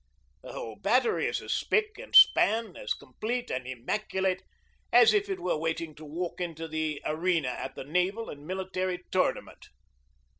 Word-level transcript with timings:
The 0.41 0.53
whole 0.53 0.77
battery 0.77 1.27
is 1.27 1.41
as 1.43 1.53
spick 1.53 1.99
and 1.99 2.15
span, 2.15 2.75
as 2.75 2.95
complete 2.95 3.51
and 3.51 3.67
immaculate, 3.67 4.41
as 4.91 5.13
if 5.13 5.29
it 5.29 5.39
were 5.39 5.57
waiting 5.59 5.93
to 5.93 6.05
walk 6.05 6.41
into 6.41 6.67
the 6.67 7.03
arena 7.05 7.49
at 7.49 7.75
the 7.75 7.83
Naval 7.83 8.27
and 8.27 8.47
Military 8.47 9.03
Tournament. 9.11 9.67